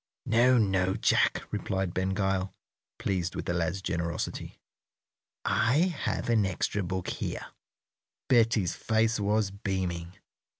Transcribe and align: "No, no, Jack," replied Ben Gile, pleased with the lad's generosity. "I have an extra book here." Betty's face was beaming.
"No, 0.25 0.57
no, 0.57 0.95
Jack," 0.95 1.43
replied 1.51 1.93
Ben 1.93 2.15
Gile, 2.15 2.55
pleased 2.97 3.35
with 3.35 3.45
the 3.45 3.53
lad's 3.53 3.83
generosity. 3.83 4.59
"I 5.45 5.95
have 6.05 6.27
an 6.27 6.43
extra 6.43 6.81
book 6.81 7.07
here." 7.09 7.45
Betty's 8.27 8.73
face 8.73 9.19
was 9.19 9.51
beaming. 9.51 10.17